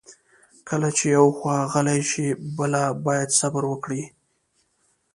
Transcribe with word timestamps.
کله 0.69 0.89
چې 0.97 1.05
یوه 1.15 1.31
خوا 1.37 1.57
غلې 1.71 1.99
شي، 2.09 2.27
بله 2.57 2.81
باید 3.05 3.29
صبر 3.39 3.63
وکړي. 3.67 4.03